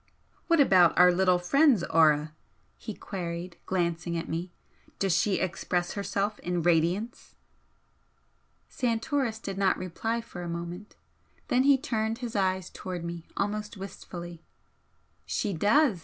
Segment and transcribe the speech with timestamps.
[0.47, 2.33] "What about our little friend's 'aura'?"
[2.75, 4.51] he queried, glancing at me
[4.97, 7.35] "Does she 'express' herself in radiance?"
[8.67, 10.95] Santoris did not reply for a moment.
[11.49, 14.43] Then he turned his eyes towards me almost wistfully.
[15.23, 15.99] "She does!"